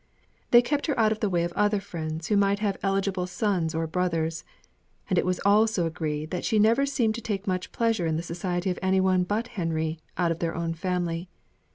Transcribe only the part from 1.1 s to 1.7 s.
of the way of